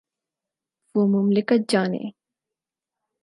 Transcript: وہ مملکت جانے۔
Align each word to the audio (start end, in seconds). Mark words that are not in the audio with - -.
وہ 0.95 1.07
مملکت 1.07 1.61
جانے۔ 1.69 2.03